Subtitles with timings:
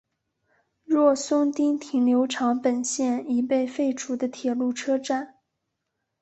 [0.83, 5.35] 若松町停留场本线已被废除的铁路车站。